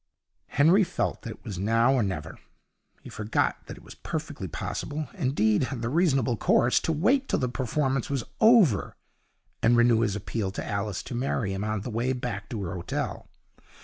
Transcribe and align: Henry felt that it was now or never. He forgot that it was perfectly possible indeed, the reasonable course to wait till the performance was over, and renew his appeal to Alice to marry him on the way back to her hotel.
Henry 0.47 0.83
felt 0.83 1.21
that 1.21 1.29
it 1.29 1.43
was 1.45 1.59
now 1.59 1.93
or 1.93 2.01
never. 2.01 2.39
He 3.03 3.09
forgot 3.11 3.67
that 3.67 3.77
it 3.77 3.83
was 3.83 3.93
perfectly 3.93 4.47
possible 4.47 5.07
indeed, 5.13 5.67
the 5.71 5.89
reasonable 5.89 6.37
course 6.37 6.79
to 6.79 6.91
wait 6.91 7.27
till 7.29 7.37
the 7.37 7.47
performance 7.47 8.09
was 8.09 8.23
over, 8.39 8.95
and 9.61 9.77
renew 9.77 9.99
his 9.99 10.15
appeal 10.15 10.49
to 10.53 10.67
Alice 10.67 11.03
to 11.03 11.13
marry 11.13 11.53
him 11.53 11.63
on 11.63 11.81
the 11.81 11.91
way 11.91 12.13
back 12.13 12.49
to 12.49 12.63
her 12.63 12.73
hotel. 12.73 13.27